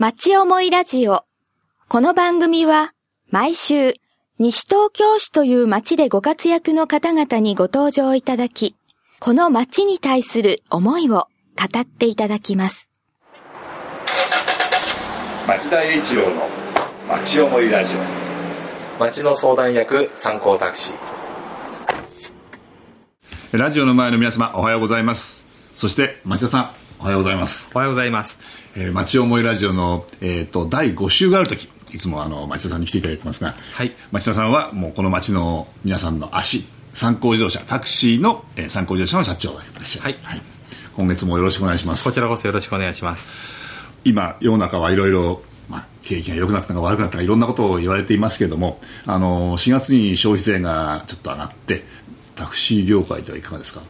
[0.00, 1.24] 町思いラジオ。
[1.88, 2.92] この番組は
[3.32, 3.94] 毎週
[4.38, 8.76] 西東京市という町でご活躍の方々にご登場いただき、
[9.18, 11.26] この町に対する思いを
[11.56, 12.88] 語っていただきます。
[15.48, 16.48] 町田栄一郎の
[17.08, 19.00] 町思いラジオ。
[19.00, 23.58] 町の相談役参考タクシー。
[23.58, 25.42] ラジオの前の皆様おはようございます。
[25.74, 28.40] そして町田さんおはようございます、おはようございます
[28.80, 33.92] えー、町思いラジオの、えー、と第5週がある時いつもあの町田さんに来ていただいてますが、はい。
[34.12, 40.42] 町田さんはもうこの町の皆さんの足参考自動車タクシーの、えー参考自動車の社長でいらっしゃいます、はい。
[40.94, 42.04] 今月もよろしくお願いします。
[42.04, 43.28] こちらこそよろしくお願いします。
[44.04, 51.84] 今世の中はいろいろまあ景気が良くなったか悪くなったかいろんなことを言われていますけれどもあの4月に消費税がちょっと上がって
[52.36, 53.80] タクシー業界ではいかがですか？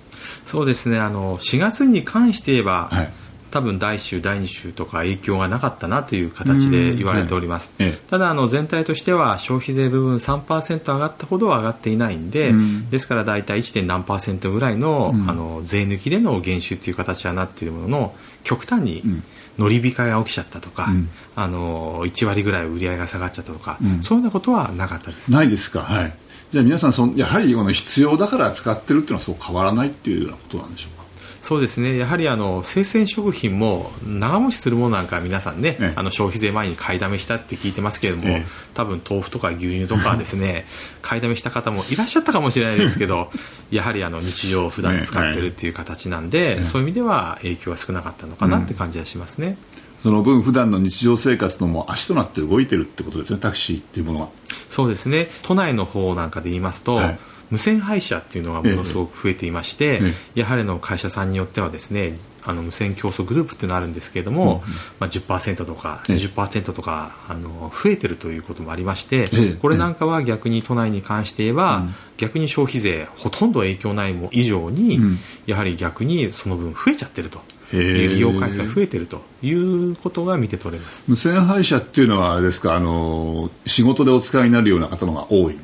[0.47, 0.99] そうですね。
[0.99, 3.13] あの4月に関して言えば、はい
[3.51, 8.11] 多分第1週第2週とか影響がなかったなという形で言われております、うんはいええ。
[8.11, 12.91] ただあの全体としては消費税部分3%上がったほどは上がっていないんで、うん。
[12.91, 13.73] ですから大体 1.
[13.73, 15.31] 点何ぐらいの,、うん。
[15.31, 19.23] あの税抜きでの減収という形はなっているものの極端にん。
[19.59, 21.09] 乗り控えが起きちゃったとか、うん。
[21.35, 24.03] あの1割ぐらい売り上げが下がっちゃったとか、うん。
[24.03, 25.33] そういうようなことはなかったです。
[25.33, 25.81] ないですか？
[25.81, 26.13] はい。
[26.53, 30.98] じゃあ皆さんそんやはりこの必要だから使ってるっていうのはそう変わらないっていうようなことなんでしょうか？
[31.41, 31.97] そうですね。
[31.97, 35.93] やはりあの生鮮食品も長持ちするものなんかは皆さんね、ええ。
[35.97, 38.47] あの消費税前に買いだめしたって聞いてますけれども、ええ。
[38.75, 40.67] 多分豆腐とか牛乳とかはですね
[41.01, 43.31] 買いだめした方もいらっしゃったかもしれないですけど
[43.71, 49.57] やはりあの日常普段使ってるっていう形なんで、そういう意味では影響は少なかったのかなって感じはしますね。
[50.03, 54.29] その分普段の日常生活のもう足となって動いてるってことですねタクシーっていうものは。
[54.69, 55.29] そうですね。
[55.43, 57.19] 都内の方なんかで言いますと、はい
[57.51, 60.01] 無線配車っていうのがものすごく増えていまして、
[60.35, 64.63] えやはりあの会社さんによってはですねあの無線競争グループっていうのがあるんですけれども、
[64.99, 66.17] まあ、10%とかええ。
[66.17, 71.85] 20%とかあの増えてるということもありまして、ええこれなんかは逆に都内に関して言えば、
[72.17, 75.19] 逆に消費税ほとんど影響ないも以上に、うん。
[75.47, 77.41] やはり逆にその分増えちゃってると。
[77.73, 81.05] 利用回数が増えてるということが見て取れます。
[81.07, 85.59] 無線配車っていうのはあれですかあの仕事でお使いになるような方のが多い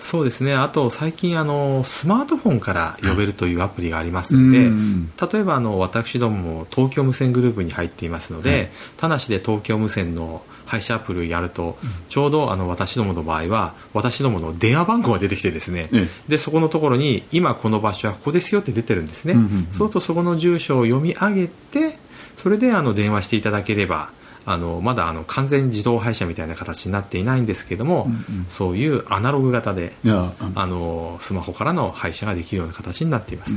[0.00, 0.54] そうですね。
[0.54, 5.12] あと最近あのスマートフォンから呼べるというアプリがありますので、うん。
[5.32, 11.76] 例えばあの私どもも東京無線グループに入っていますので、田無で東京無線の配車アプリをやると、
[12.08, 21.98] ちょうどあの私どもの場合は私どもの電話番号が出てきてですね、えでそこのところに今この場所はここですよって出てるんですね、そうするとそこの住所を読み上げて
[22.36, 24.10] それであの電話していただければ
[24.46, 28.08] あのまだあの完全自動配車みたいな形になっていないんですけども、
[28.48, 33.52] そういうアナログ型でああのスマホからの配車ができるような形になっています、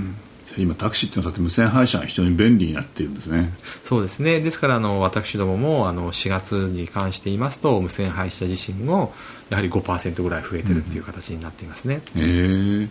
[0.58, 3.54] 今タクシーっていうのはだって無線配車が非常に便利になっているんですね。
[3.84, 4.40] そうですね。
[4.40, 9.14] ですからあの私どももあの4月に関して言いますと無線配車自身も
[9.50, 12.88] やはり5%ぐらい増えてるっていう形になっていますね、へえ。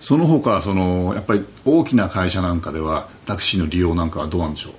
[0.00, 4.72] その他そのやっぱり大きな会社なんかではタクシーの利用なんかはどうなんでしょう？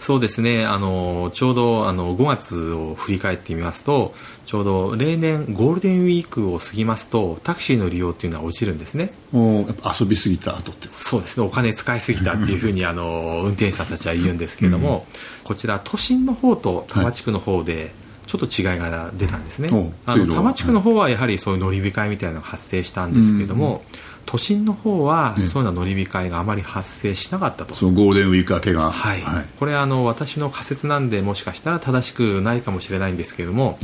[0.00, 0.64] そうですね。
[0.66, 4.14] あのちょうどあの5月を振り返ってみますと
[4.46, 9.12] ちょうど例年ゴールデンウィークを過ぎますとタクシーの利用っていうのは落ちるんですね。
[9.30, 11.46] もうやっぱ遊びすぎた後ってそうですね。
[11.46, 15.06] お金使いすぎたっていうふうにあの運転手さんたちは言うんですけれども、
[15.44, 17.92] こちら都心の方と多摩地区の方で
[18.26, 23.82] ちょっと違いが出たんですね、おあの多摩地区の方はやはりそういう乗り控えみたいなのが発生したんですけれども、
[24.30, 25.44] 都心の方はええ。
[25.44, 27.74] そういうような乗り控えがあまり発生しなかったと。
[27.74, 28.92] そのゴールデンウィーク明けが。
[28.92, 29.24] はい。
[29.58, 33.80] これあの私の仮説なんでもしかしたら正しくないかもしれないんですけれども、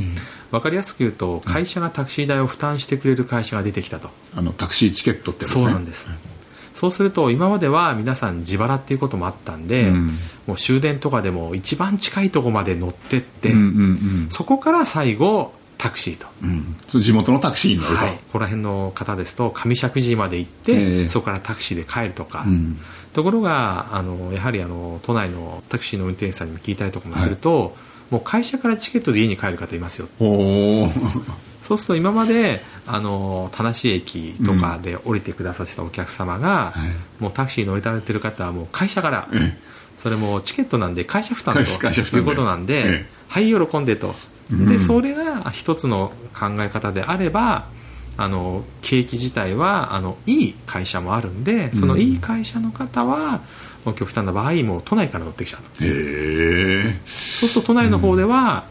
[0.51, 5.51] 分かりやすく言うと会社がタクシー代を負担してくれる会社が出てきたと、あのタクシーチケットってね。
[5.51, 6.07] そうなんです、
[6.73, 10.17] そうすると今までは皆さん自腹っていうこともあったんで、うん。
[10.47, 13.69] もう終電とかでも一番近いところまで乗ってって、うんうんう
[14.27, 14.27] ん。
[14.29, 16.27] そこから最後タクシーと。
[16.43, 17.01] うん。
[17.01, 21.07] 地元のタクシーに乗ると、はい、ここら辺の方ですと上石神井まで行って、ええ。
[21.07, 22.79] そこからタクシーで帰るとか、うん。
[23.13, 27.75] ところがあのやはりあの都内のタクシーの運転手さんにも聞いたりとかもすると、
[28.09, 30.89] もう会社からチケットで家に帰る方いますよおお
[31.61, 37.21] そうすると今まであの田無駅とかで降りてくださってたお客様が、はい。
[37.21, 39.57] もうタクシー乗りられてる方はもう会社から、え
[39.97, 41.59] それもチケットなんで会社負担と
[42.17, 43.05] いうことなんで、ええ。
[43.27, 44.13] はい喜んでと、うん
[44.49, 47.67] でそれが一つの考え方であれば
[48.15, 53.41] あの景気自体はあのいい会社もあるんでそのいい会社の方は、
[53.85, 55.83] もう極端な場合もう都内から乗ってきちゃうと。
[55.83, 56.99] へえ。
[57.05, 58.65] そうすると都内の方では、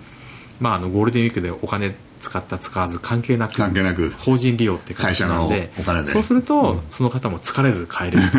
[0.61, 6.11] まあ、あのゴールデンウィークでお金使った使わず関係なく関係なく法人利用って会社のお金で。
[6.11, 8.31] そうすると、その方も疲れず帰れる。
[8.31, 8.39] と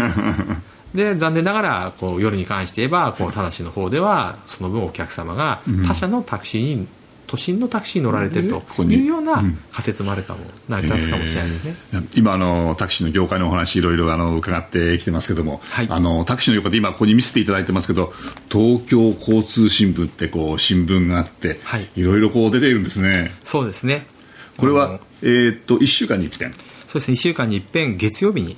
[0.94, 6.88] で残念ながらこう夜に関して言えばこう田無の方ではその分お客様が他社のタクシーに
[7.28, 10.40] 都心のタクシーに乗られてるというような仮説もあるかも、
[10.70, 18.14] 成り立つかもしれないですね、えー、今あの、タクシーの業界のお話、いろいろあの伺ってきてますけども、はい、あのタクシーの横で今、ここに見せていただいてますけど、
[18.50, 23.32] 東京交通新聞ってこう新聞があって、はい、いろいろこう出ているんですね。
[23.44, 24.08] そうですね。
[24.58, 26.54] これは、えー、っと1週間に一遍。
[26.88, 27.14] そうですね。
[27.16, 28.58] 1週間に一遍月曜日に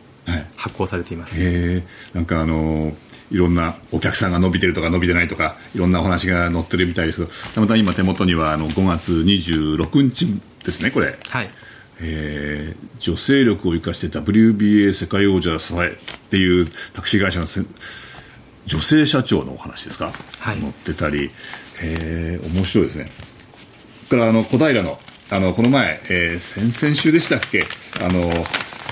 [0.56, 1.84] 発行されています、はい、
[2.14, 2.94] なんかあの
[3.32, 11.50] いろんなお客さんが伸びてるとか伸びてないとかいろんなお話が載ってるみたいですけどたまたま今手元にはあの5月26日ですねこれ、はい。
[12.02, 17.48] えー、女性力を生かして WBA 世界王者支えっていうタクシー会社の
[18.66, 21.30] 女性社長のお話ですか、はい、載ってたり、
[21.82, 23.10] えー、面白いですね。
[24.10, 24.98] からあの小平の
[25.30, 27.64] あのこの前、えー、先々週でしたっけ？
[28.02, 28.32] あの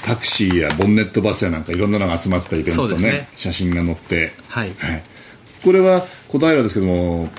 [0.07, 5.04] タクシーやボンネットバスやなんかいろんなのが集まったイベントね、ね、写真が載って、はい、はい、
[5.65, 7.30] これは小平ですけども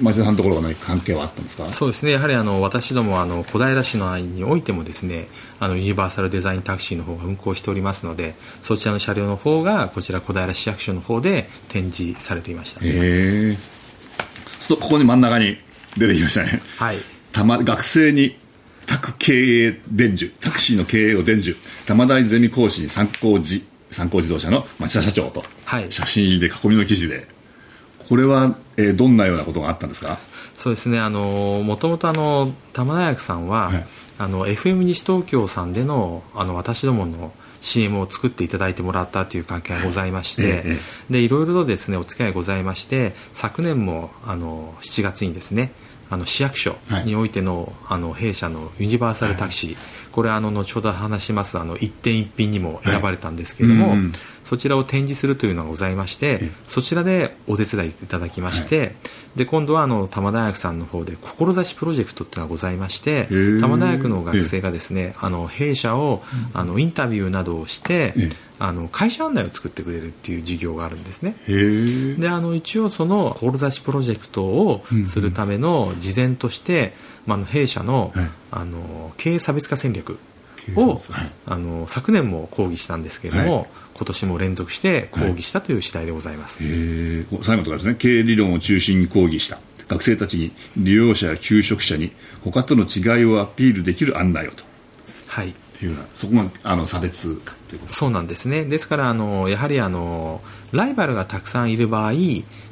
[0.00, 1.68] 町田さんのところが、ね、関係はあったんですか？
[1.70, 2.12] そうですね。
[2.12, 5.26] やはりあの私どもあの小平市の愛においてもですね
[5.58, 12.80] あのユニバーサルデザインタクシーの方が運行しておりますのでそちらの車両の方がこちら小平市役所の方で展示されていました。
[12.80, 13.56] へえ
[14.68, 15.56] ここに真ん中に
[15.96, 16.62] 出てきましたね。
[16.76, 16.98] はい。
[17.32, 18.36] たま学生に
[18.88, 21.56] タク経営伝授タクシーの経営を伝授
[21.86, 27.26] 玉大ゼミ講師に参考自参考自動車の町田社長と、はい、写真で囲みの記事で
[28.08, 30.18] これは、えー、どんなようなことがあったんですか？
[30.56, 30.98] そうですね。
[30.98, 33.86] あのもともとあの玉大学さんは、はい、
[34.18, 40.78] あの FM 西東京さんでのあの私どもの CM を作っていただいてもらったという関係がございまして、ええ、
[41.10, 45.72] でいろいろとですねお付き合いございまして昨年もあの7月にですね
[46.10, 49.76] あの市役所においての,、あの弊社のユニバーサルタクシー、
[50.10, 51.58] これはあの後ほど話します。
[51.58, 53.96] あの一点一品にも選ばれたんですけれども、
[54.44, 58.94] そちらを展示するというのがございまして、そちらでお手伝いいただきまして、
[59.36, 63.28] で今度はあの多摩大学さんの方で志プロジェクトっていうのがございまして
[63.60, 66.22] 多摩大学の学生がですねあの弊社を
[66.54, 68.14] あのインタビューなどをして
[68.60, 71.36] あの会社案内を作ってくれるっていう事業があるんですね。
[72.18, 76.92] であの一応その志プロジェクトをするための事前として、
[77.26, 78.12] まあ、弊社の,、
[78.50, 80.18] あの経営差別化戦略
[80.74, 81.00] を、はい、
[81.46, 87.94] あの昨年も講義したんですけれども、はい、今年も連続して講義したという次第でございます、はい、最後とかですね。
[87.94, 89.58] 経営理論を中心に講義した。
[89.88, 92.12] 学生たちに利用者や求職者に
[92.44, 94.64] 他との違いをアピールできる案内をと。
[95.28, 97.92] はいっていうそこがあの差別化ということ。
[97.92, 98.64] そうなんですね。
[98.64, 100.40] ですからあのやはりあの
[100.72, 102.12] ライバルがたくさんいる場合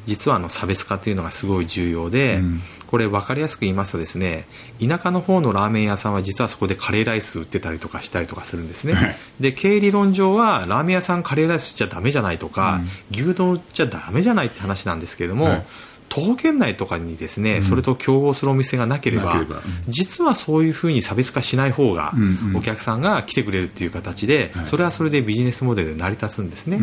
[0.06, 4.46] 実はあの差別化というのがすごい重要で、うん、これ分かりやすく言いますとですね
[4.80, 12.80] 田舎の方のラーメン屋さんは実はそこでカレーライス売ってたりとかしたりとかするんですね、はい、で経営理論上はラーメン屋さんカレーライスしちゃだめじゃないとか、
[13.10, 15.66] うん、牛丼売っちゃだめじゃないって話なんですけれども、はい
[16.08, 19.48] 徒歩圏内とかにですね、うん、それと競合するお店がなければ、うん、
[19.88, 22.12] 実はそういうふうに差別化しない方が、
[22.54, 26.78] お客さんが来てくれるっていう形で、それはそれでビジネスモデルで成り立つんですね。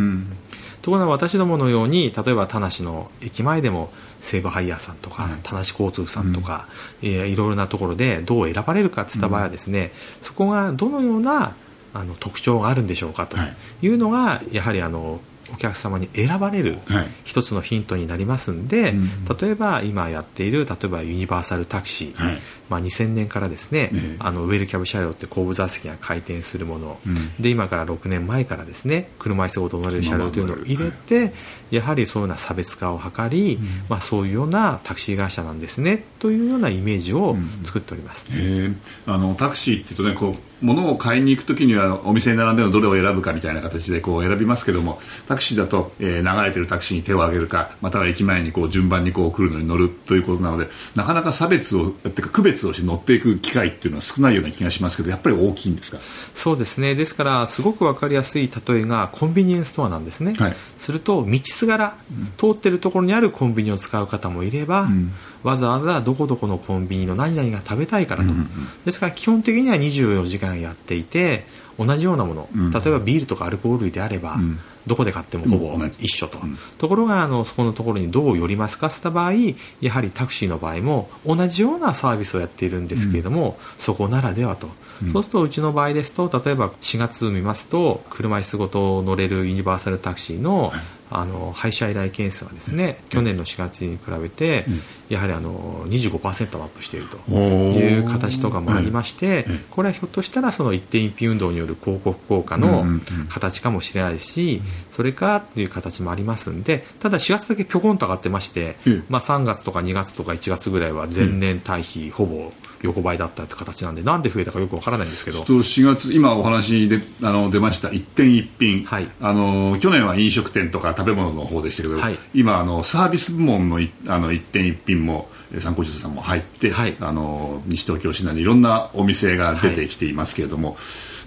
[0.81, 3.89] ところが私どものように例えば田無の駅前でも
[4.19, 6.67] 西武ハイヤーさんとか、田無交通さんとか、
[7.01, 9.91] うん、えー、いろいろなところでどう選ばれるかといった場合はですね、
[10.21, 11.55] そこがどのような
[11.93, 13.37] あの特徴があるんでしょうかと
[13.81, 16.77] いうのが、やはりあのお客様に選ばれる
[17.23, 18.93] 一つのヒントになりますんで、はい、
[19.41, 22.39] 例えば今やっている例えばユニバーサルタクシー、はい、
[22.69, 31.33] まあ、2000年からですね、ねあのウェルキャブ車両って後部座席が回転するもの、うん、で今から6年前からですね車椅子ごと乗れる車両というのを入れて、はい、
[31.71, 55.97] やはりそういうような差別化を図り、うん、まあ、そういうようなタクシー会社なんですねというようなイメージを作っております、うん、あのタクシーっていうとねこう物を買いに行くときにはお店に並んでのどれを選ぶかみたいな形でこう選びますけどもタクシーだと、えー、流れてるタクシーに手を挙げるかまたは駅前にこう順番にこう来るのに乗るということなのでなかなか差別をってか区別をして乗っていく機会っていうのは少ないような気がしますけどやっぱり大きいんですか？
[56.33, 56.95] そうですね。
[56.95, 65.11] ですからすごく分かりやすい例えがコンビニエンスストアなんですね、はい、すると道すがら、うん、通ってるところにあるコンビニを使う方もいれば、うん、
[65.43, 68.47] わざわざどこどこのコンビニの何々が食べたいからと、うんうん、
[68.85, 71.45] ですから基本的には24時間やっていて
[71.77, 74.37] 同じようなもの、うん、例えばビールとかアルコール類であれば、
[74.85, 79.33] どこで買ってもほぼ一緒と、うん、ところがあのそこのところにどう寄りますかといった場合
[79.81, 84.69] やはりタクシーの場合も同じようなサービスをやっているんですけれども、うん、そこならではと、
[85.01, 90.73] うん、そうするとうちの場合ですと例えば4月見ますと車椅子ごと乗れるユニバーサルタクシーの,、
[91.09, 94.65] あの配車依頼件数はですね去年の4月に比べて、
[95.13, 102.85] やはりあの25%アップしているという形とかもありまして、これはひょっとしたらその一点一品運動による広告効果の
[103.29, 112.51] 形かもしれないし、それかという形もありますんでただ4月だけぴょこんと上がってまして、うんまあ、3月とか2月とか1月ぐらいは前年対比ほぼ
[112.83, 115.43] 横ばいだった形なんでなんで増えたかよくわからないんですけど。
[115.45, 119.07] と4月今お話であの出ました一点一品、はい。
[119.21, 122.17] あの去年は飲食店とか食べ物の方でしたけど、はい。
[122.33, 126.95] 今あのサービス部門のいあの一点一品もえー参考書さんも入って、はい。
[126.99, 130.77] あの西東京市内にいろんなお店が出てきていますけれども、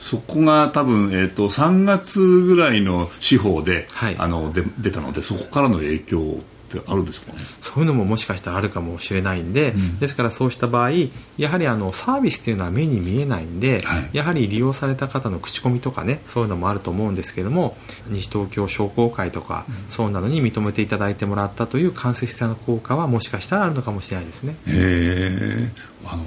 [0.00, 4.16] そこが多分、えー、と3月ぐらいの司法で、はい。
[4.18, 7.38] あので出たのでそこからの影響ってあるんですかね？
[7.61, 10.90] そういうのももしかしたらあるかもしれないんで、ですからそうした場合
[11.38, 14.11] やはりあのサービスというのは目に見えないんで、はい。
[14.12, 17.76] やはり利用された方の口コミとかねそういうのもあると思うんですけども
[18.08, 24.56] 西東京商工会とか、そうなのに認めていただいてもらったという間接性の効果はもしかしたらあるのかもしれないですね。
[24.66, 25.70] へえ
[26.04, 26.25] あの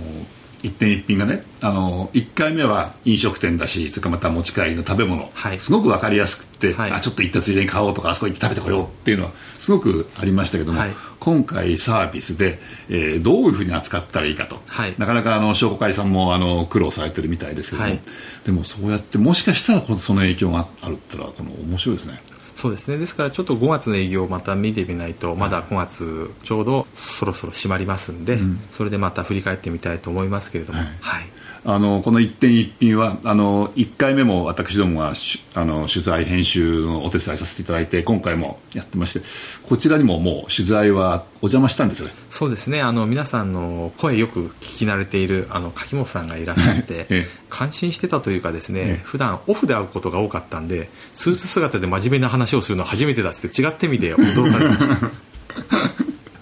[0.61, 5.59] 一点一品がねあの1回目は飲食店だしそれからまた持ち帰りの食べ物、はい。
[5.59, 6.91] すごく分かりやすくって、はい。
[6.91, 10.91] あちょっと行ったついでに買おうとかあそこ行って食べてこようっていうのはすごくありましたけども、はい。
[11.19, 14.95] 今回サービスで、えーどういうふうに扱ったらいいかと、はい。
[14.97, 17.99] なかなかあの商工会さんもあの苦労されてるみたいですけども、はい。
[18.45, 22.21] でもそうやってもしかしたらこのその影響があるってのはこの面白いですね。
[22.59, 22.97] そうですね。
[22.97, 28.59] ですからちょっと5月の営業をまた見てみないとまだ5月ちょうどそろそろ閉まりますんで、ん。
[28.69, 30.89] それでまた振り返ってみたいと思いますけれども、はい。
[30.99, 39.25] はいあのこの一点一品はあの1回目も私どもはしあの取材編集のお手伝いさせていただいて今回もやってまして
[39.67, 42.13] こちらにももう取材はお邪魔したんですよね。
[42.29, 42.81] そうですね。
[42.81, 47.27] あの皆さんの声よく聞き慣れているあの柿本さんがいらっしゃって、 ええ。
[47.49, 49.01] 感心してたというかですね、ええ。
[49.03, 55.11] 普段オフで会うことが多かったんでスーツ姿で真面目な話をするのは初めてだって違ってみて驚かれました。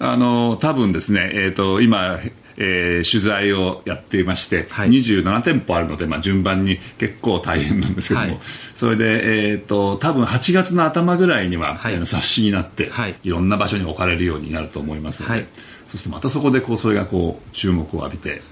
[0.00, 2.18] あの多分ですね、えー、と今、
[2.60, 4.90] えー取材をやっていまして、はい。
[4.90, 8.38] 27店舗あるので、まあ、順番に結構大変なんですけども、はい。
[8.74, 11.96] それで、えー、と多分8月の頭ぐらいには、はい。
[11.96, 13.14] あの冊子になって、はい。
[13.22, 15.46] い、ろんな場所に置かれるようになると思いますので、はい。
[15.88, 18.42] そしてまたそこでこうそれがこう注目を浴びて。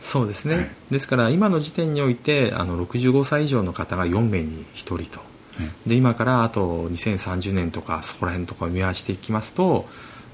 [0.00, 0.70] そうですね、はい。
[0.92, 5.20] ですから今の時点においてあの65歳以上の方が4名に1人と、
[5.86, 9.86] で今からあと2030年とかそこら辺とかを見合わせていきますと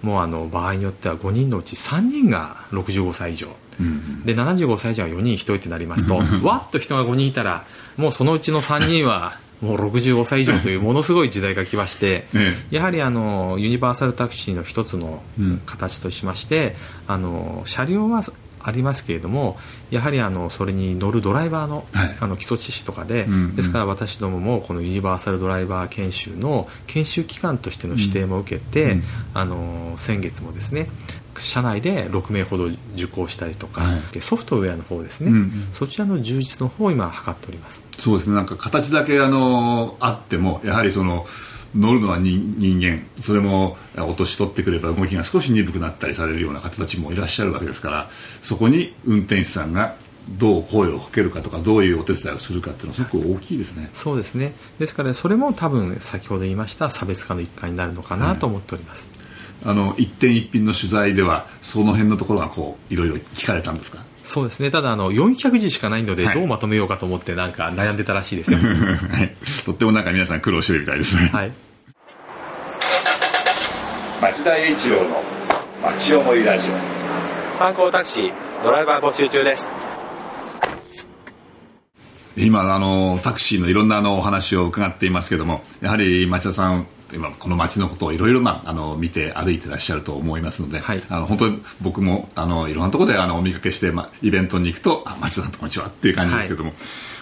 [0.02, 3.48] もうあの場合によっては5人のうち3人が65歳以上、
[3.80, 6.16] うんで75歳以上が4人1人ってなりますと
[6.46, 7.64] わっと人が5人いたら
[7.96, 12.54] もうそのうちの3人はもう65歳以上というものすごい時代が来まして、 え。
[12.72, 15.62] やはりあのユニバーサルタクシーの一つのうん。
[15.64, 16.74] 形としまして、
[17.06, 18.24] あの車両は
[18.64, 19.56] ありますけれども
[19.90, 22.16] やはりあのそれに乗るドライバーの,、はい。
[22.20, 23.56] あの基礎知識とかで、うんうん。
[23.56, 29.02] ですから私どももこのユニバーサルドライバー研修の研修機関としての指定も受けて、うん
[29.34, 30.88] あの先月もですね
[31.36, 34.00] 社内で6名ほど受講したりとか、はい。
[34.12, 35.68] でソフトウェアの方ですね、うんうん。
[35.72, 37.84] そちらの充実の方を今図っております。
[37.98, 38.36] そうですね。
[38.36, 41.26] なんか形だけあのあってもやはりその
[41.74, 43.02] 乗るのは人人間。
[43.20, 48.10] それもお年取ってくれば動きが少し鈍くなったりされるような方たちもいらっしゃるわけですから
[48.42, 49.96] そこに運転手さんが
[50.38, 53.90] どう声をかけるかとかどういうお手伝いをするかっていうのはすごく大きいですね。
[53.92, 54.52] そうですね。
[54.78, 59.08] ですからそれも多分先ほど言いました差別化の一環になるのかなと思っております、
[59.64, 64.04] あの一点一品の取材ではその辺のところがこういろいろ聞かれたんですか？
[64.22, 64.70] そうですね。
[64.70, 66.34] ただあの400字しかないのではい。
[66.34, 68.58] どうまとめようかと思ってなんか悩んでたらしいですよ。
[68.62, 69.34] はい。
[69.64, 71.30] とってもなんか皆さん苦労してるみたいですね。
[71.32, 71.52] はい。
[74.20, 75.22] 町田栄一郎の
[75.82, 77.58] 町思いラジオ。
[77.58, 79.72] 参考タクシードライバー募集中です。
[82.36, 91.02] 今あのタクシーのいろんなあのお話を伺っていますけどもやはり町田さん今この街のことをいろいろ、まあ、あの見て歩いてらっしゃると思いますので、はい。
[91.08, 96.72] あの本当に僕もあのいろんなところであのお見かけして、まあ、イベントに行くと「あ町田さんこんにちは」っていう感じですけども、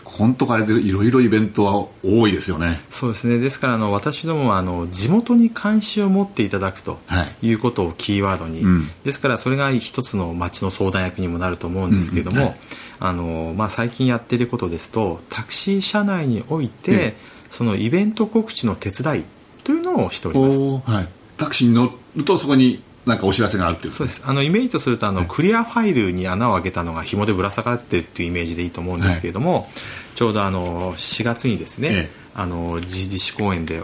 [0.04, 2.80] 本当これでいろいろイベントは多いですよね。
[2.90, 3.38] そうですね。
[3.38, 7.46] ですからあの私どもはあの地元に関心を持っていただくとはい。
[7.46, 8.90] いうことをキーワードに、うん。
[9.04, 12.42] ですからそれが一つの町の相談役にもなると思うんですけれども、うん。
[12.42, 12.48] うん。
[12.48, 12.58] はい。
[13.02, 17.16] あのまあ、最近やっていることですとタクシー車内において、え。
[17.50, 19.24] そのイベント告知の手伝い
[19.70, 20.58] というのをしております。
[20.58, 24.22] はい、タクシーに乗るとそこになんかお知らせがあるっていうそうです。
[24.26, 29.68] あのイメージとするとあのクリアファイルに穴を開けたのが紐でぶら下がってるっていうイメージでいいと思うんですけれども、
[30.16, 32.20] ちょうどあの4月にですね、ええ。
[32.34, 33.82] あの自治市公園で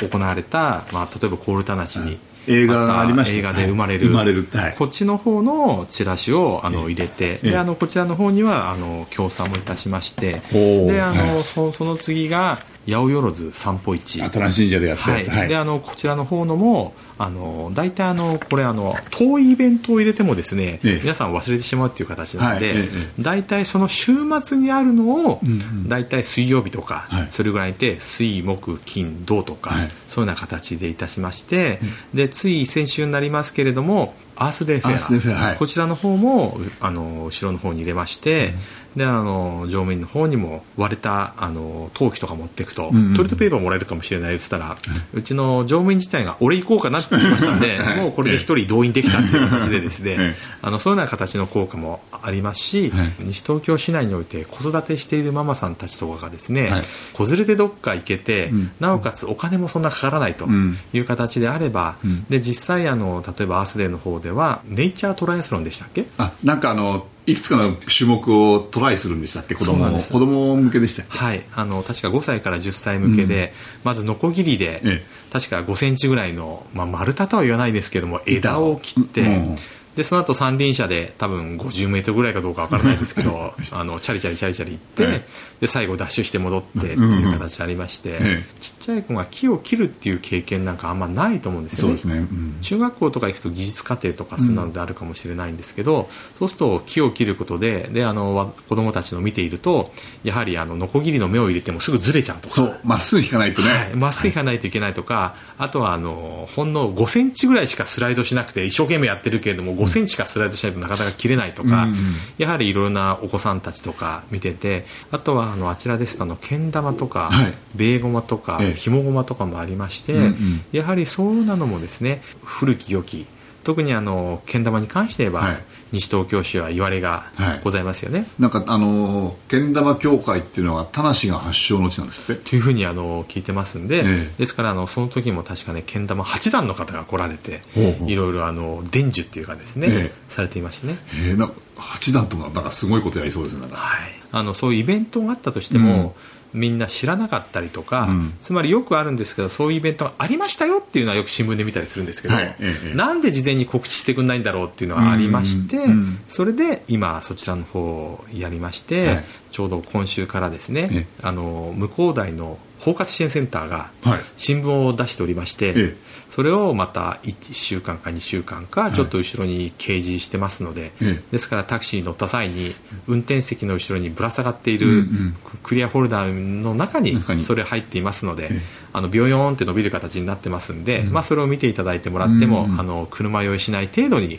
[0.00, 4.48] 行われた、まあ、例えばコールタナチに、映画がありま映画で生まれる,、はい生まれる。
[4.52, 4.74] はい。
[4.76, 7.50] こっちの方のチラシをあの入れて、ええ。
[7.50, 11.44] であのこちらの方にはあの協賛もいたしましてであの、はい。
[11.44, 21.00] そその次が八百万散歩市新しい神社でやったやつ、はい、であのこちらの方のもあの大体あのこれあの遠いイベントを入れてもですね、ええ。
[21.02, 22.76] 皆さん忘れてしまうっていう形なので、はい。
[22.78, 25.88] ええ大体その週末にあるのを、んうん。
[25.88, 27.26] 大体水曜日とか、はい。
[27.30, 29.90] それぐらいで水木金土とか、はい。
[30.08, 31.80] そういうような形でいたしまして、
[32.14, 35.56] でつい先週になりますけれどもアースデーフェア。
[35.56, 38.54] こちらの方もうあの後ろの方に入れまして、
[38.96, 44.76] であの乗務員の方にも割れたあの陶器とか持っていくと、んうんトイレットペーパーもらえるかもしれないって言ったら、
[45.14, 50.36] うちの乗務員自体が俺行こうかなって言ってましたんで、 もうこれで一人動員できたっていう形でですね、ええ。
[50.62, 53.12] あのそういうような形の効果もありますし、はい。
[53.20, 56.82] 西東京市内において子育てしているママさんたちとかがですね、はい。
[57.12, 58.70] 子連れでどっか行けて、うん。
[58.80, 60.78] なおかつお金もそんなかからないとうん。
[60.92, 62.24] いう形であれば、うん。
[62.28, 66.06] で実際あの例えばアースデーの方ではネイチャートライアスロンでしたっけ？
[66.18, 69.54] あなんかあのいくつかの種目をトライするんでしたっけ？
[69.54, 73.52] 子供子供向けでしたはい、あの確か5歳から10歳向けで、
[73.84, 79.56] まずノコギリで、え確か5センチぐらいの、まあ、丸太とは言わないですけども枝を切って、うん
[79.98, 85.26] でその後三輪車で多分50メートルぐらいかどうかわからないですけど あのチャリチャリチャリチャリ行って、え
[85.60, 88.44] で最後ダッシュして戻ってっていう形ありまして、ええ。
[88.60, 91.96] ちっちゃい子が木を切るっていう経験なんかあんまないと思うんですよね。
[91.98, 92.58] そうですね、うん。
[92.62, 102.54] 中学校とか行くと技術課程とかそんなのであるかもしれないんですけど、そうすると木を切ることでであのわ子供たちの見ているとやはりあのノコギリの目を入れてもすぐずれちゃうとか。
[102.54, 102.80] そう。
[102.84, 111.96] まっすぐ引かないとね、はい、まっすぐ行かないといけないとか、あとはあのほんの5センチぐらいしかスライドしなくて一生懸命やってるけれども5センチしかスライドしないとなかなか切れないとか、うんうん
[112.38, 116.16] やはりいろいろなお子さんたちとか見ててあとはあのあちらです。
[116.16, 117.54] とあのけん玉とか、はい。
[117.74, 118.74] ベーゴマとか、ええ。
[118.74, 120.64] ひもごまとかもありまして、うんうん。
[120.72, 123.26] やはりそういうのもですね古き良き
[123.64, 127.60] 特にあのけん玉に関して言えば、はい西東京市は言われがはい。
[127.62, 128.26] ございますよね。
[128.38, 132.50] なんかあのけん玉協会っていうのは田無が発祥の地なんですって。
[132.50, 134.30] というふうにあの聞いてますんで、ええ。
[134.38, 137.60] ですからあのその時も確かねけん玉八段の方が来られて
[138.06, 140.12] いろいろあの伝授っていうかですね、ええ。
[140.28, 146.14] されていましてね、えー、なんか八段とかなんかすごいことやりそうですねはい、あのそういうイベントがあったとしても、
[146.54, 148.34] みんな知らなかったりとか、うん。
[148.40, 152.56] つまりよくあるんですけどそういうイベントがありましたよっていうのはよく新聞で見たりするんですけど、はい。
[152.60, 156.18] ええなんで事前に告知してくんないんだろうっていうのがありまして、うんうん。
[156.28, 159.24] それで今そちらの方をやりまして、はい。
[159.50, 164.20] ちょうど今週からですね、えあの向こう大の包括支援センターがはい。
[164.36, 165.96] 新聞を出しておりまして、ええ。
[166.30, 171.22] それをまた1週間か2週間かちょっと後ろに掲示してますので、ええ。
[171.32, 172.74] ですからタクシーに乗った際に
[173.06, 178.60] 運転席の後ろにぶら下がっているんクリアホルダーの中にそれ入っていますので、ええ。
[178.92, 184.38] あのビヨヨーンって伸びる形になってますんで、まあ、それを見ていただいてもらっても、うんあの車酔いしない程度に見て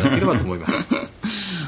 [0.00, 0.78] ただければと思います。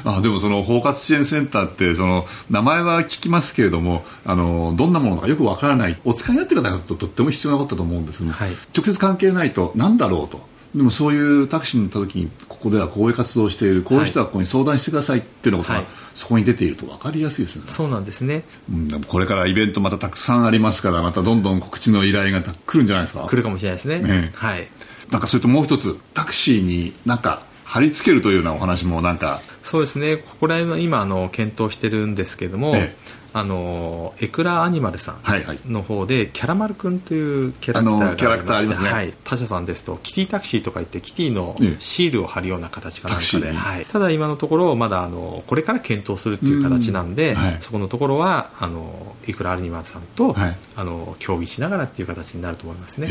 [0.05, 5.97] あでもその包括支援センターってその名前は聞きますけれどもあのどんなものかよくわからない。
[6.03, 8.51] お使いになってる方だととっても必要なことだと思うんですよね、はい。
[8.75, 10.53] 直接関係ないとなんだろうと。
[10.75, 13.83] でもそういうタクシーに乗った時にここではこういう活動をしている。
[13.83, 15.87] こういう人はここに相談してくださいっていうようなことが、はい。
[16.15, 17.63] そこに出ていると分かりやすいですね。
[17.67, 18.43] そうなんですね。
[18.71, 23.27] うん、でもこれからイベントまたたくさんありますからまたどんどん告知の依頼が来るんじゃないですか。
[23.29, 24.35] 来るかもしれないですね、ええ。
[24.35, 24.67] はい。
[25.11, 29.41] なんかそれともう一つタクシーになんか貼り付けるというようなお話もなんか。
[29.63, 30.17] そうですね。
[30.17, 35.59] ここら辺は今あの検討してるんですけども、ええあのエクラアニマルさんはいはい。
[35.65, 38.91] の方でキャラマルくんというキャラクターがあのキャラクターありますね。
[38.91, 41.75] はい、他社さんですとキティタクシーとか言ってキティのええ。
[41.79, 47.35] シールを貼るような形かなんかで、はい、ただ今のところまだあのこれから検討するっていう形なんで、うん。
[47.37, 47.57] はい。
[47.59, 50.57] そこのところはあのエクラアニマルさんと、はい。
[50.75, 53.07] あの協議しながらっていう形になると思いますね。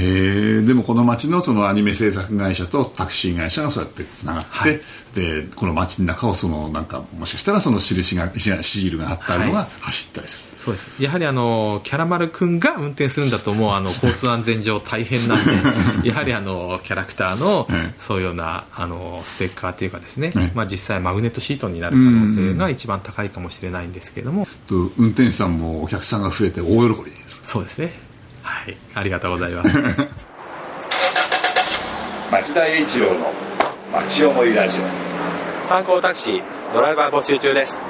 [0.62, 4.80] でもこの町のそのアニメ制作会社とタクシー会社がそうやってつながって、はい。
[5.14, 11.02] でこの町の中をそのなんかもしかしたらその印がシールが貼ってあるのが走ったりする、そうです。
[11.02, 15.52] やはりあのキャラマル君が運転するんだともうあの交通安全上大変なんで
[16.08, 24.46] やはりあのキャラクターのええそういうようなあのステッカーというかですね、ええまあ、実際マグネットシートになる可能性が一番高いかもしれないんですけれども。
[24.68, 27.10] と運転手さんもお客さんが増えて大喜び。
[27.42, 27.92] そうですね。
[28.42, 28.76] はい。
[28.94, 29.76] ありがとうございます。
[32.30, 33.32] 町田栄一郎の
[33.92, 35.12] 町思いラジオ。
[35.66, 36.42] 参考タクシー
[36.74, 37.80] ドライバー募集中です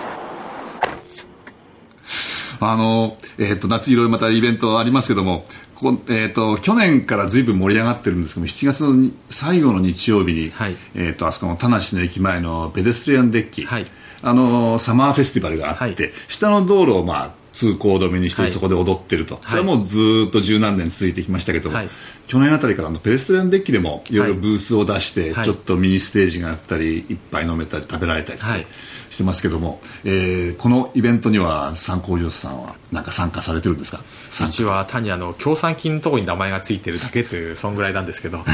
[2.71, 5.45] あの、えー、と夏いろいろまたイベントありますけども
[5.75, 10.77] ここ、えー、と去年からずいぶん盛り上がってるんですけども7月のに最後の日曜日に、はい。
[10.95, 13.87] えー、とあそこの田無の駅前のペデストリアンデッキ、はい。
[14.23, 16.13] あのサマーフェスティバルがあって、はい。
[16.29, 18.51] 下の道路を、まあ、通行止めにしてはい。
[18.51, 19.39] そこで踊ってると、い。
[19.43, 21.89] それはもうずーっと十何年続いてきましたけども、はい。
[22.29, 24.41] 去年あたりからあのペレストランデッキでもいろいろはい。
[24.41, 25.45] ブースを出して、はい。
[25.45, 28.67] ちょっとミニステージがあったりいっぱい飲めたり食べられたりはい
[29.13, 34.01] してますけども、えーこのイベントには参考女子さんはなんか参加されてるんですか？
[34.47, 38.39] うちは単にあの協賛金のところに名前がついてるだけというそんぐらいなんですけど。
[38.39, 38.45] あ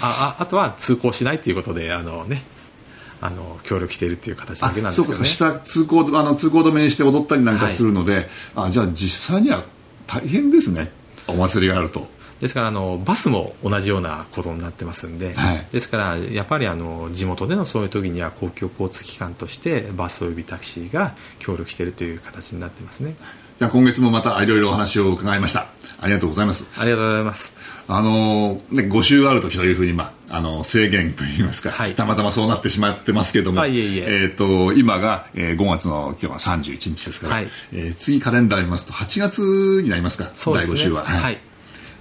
[0.00, 2.42] ああとは通行しないということであのね
[3.20, 5.24] あの協力しているという形だけなんですけどね。
[5.24, 5.56] そうか。
[5.56, 9.62] 下通行あの通行止めにして踊ったりなんかするので、あじゃあ実際には
[10.06, 10.90] 大変ですね。
[11.26, 12.08] お祭りがあると
[12.40, 15.66] ですからあのバスも同じようなことになってますんで、はい。
[15.72, 23.14] ですからやっぱりあの地元でのそういう時には公共交通機関としてバスおよびタクシーが協力しているという形になってますね。
[23.58, 25.66] じゃあ今月もまたいろいろお話を伺いました。
[26.00, 26.68] ありがとうございます。
[26.80, 27.54] ありがとうございます。
[27.88, 31.94] あのね、5週ある時というふうに、まあ、あの制限といいますか、はい。
[31.94, 34.04] たまたまそうなってしまってますけども、はいいえいえ。
[34.26, 37.48] ー、と今が、えー5月の今日は31日ですから、はい。
[37.72, 40.76] えー次カレンダー見ますと8月になりますかそうですね。
[40.76, 41.04] 第5週は。
[41.04, 41.40] はい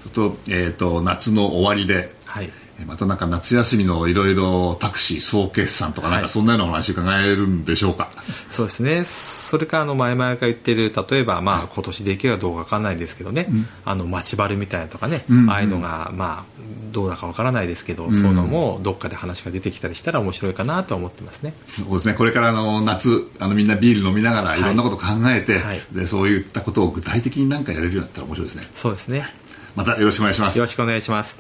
[0.10, 2.46] と,、えー、と夏の終わりではい。
[2.46, 6.22] えーまたなんか夏休みのいろいろタクシー総決算とかなんはい。
[6.22, 8.12] かそんなようなお話伺えるんでしょうか、
[8.52, 9.04] そうですね。
[9.04, 13.48] それからあの前々から言ってる例えばまあ今年できるかどうかわかんないですけどね、
[13.84, 15.50] あの待ちバルみたいなとかね、うんうん。
[15.50, 16.44] ああいうのがまあ
[16.92, 21.54] どうだかわからないですけど、そういうのもどっかで話が出てきたりしたら面白いかなとは思ってますね。
[21.66, 22.14] そうですね。
[22.14, 25.82] これからあの夏あのみんなビール飲みながらいろんなこと考えて、はい。
[25.92, 28.68] でそういったことを具体的に何かやれるようになったら面白いですね。
[28.76, 29.34] そうですね
[29.78, 31.40] またよろしくお願いしますよろしくお願いします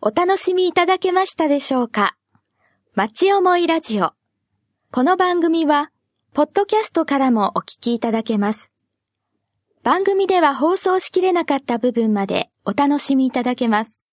[0.00, 2.16] お楽しみいただけましたでしょうか？
[2.94, 4.12] 町思いラジオ。
[4.92, 5.90] この番組は、
[6.32, 8.70] ポッドキャストからもお聞きいただけます。
[9.82, 14.04] 番組では放送しきれなかった部分までお楽しみいただけます。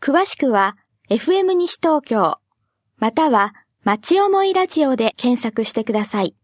[0.00, 0.76] 詳しくは、
[1.10, 2.36] FM 西東京、
[2.98, 6.36] または、町思いラジオで検索してください。